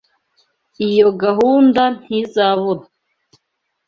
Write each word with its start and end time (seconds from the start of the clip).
Iyo 0.87 1.07
gahunda 1.23 1.83
ntizabura. 2.03 2.83